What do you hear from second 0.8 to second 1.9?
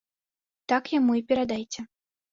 яму і перадайце.